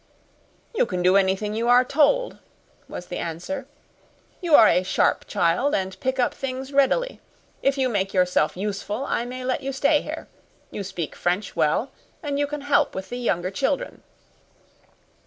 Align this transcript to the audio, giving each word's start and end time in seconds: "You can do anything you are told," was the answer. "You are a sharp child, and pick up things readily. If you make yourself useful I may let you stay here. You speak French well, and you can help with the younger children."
"You 0.73 0.87
can 0.87 1.03
do 1.03 1.15
anything 1.15 1.53
you 1.53 1.67
are 1.69 1.85
told," 1.85 2.39
was 2.89 3.05
the 3.05 3.19
answer. 3.19 3.67
"You 4.41 4.55
are 4.55 4.67
a 4.67 4.81
sharp 4.81 5.27
child, 5.27 5.75
and 5.75 5.99
pick 5.99 6.17
up 6.17 6.33
things 6.33 6.73
readily. 6.73 7.19
If 7.61 7.77
you 7.77 7.87
make 7.87 8.11
yourself 8.11 8.57
useful 8.57 9.05
I 9.05 9.25
may 9.25 9.45
let 9.45 9.61
you 9.61 9.71
stay 9.71 10.01
here. 10.01 10.27
You 10.71 10.83
speak 10.83 11.15
French 11.15 11.55
well, 11.55 11.91
and 12.23 12.39
you 12.39 12.47
can 12.47 12.61
help 12.61 12.95
with 12.95 13.09
the 13.09 13.19
younger 13.19 13.51
children." 13.51 14.01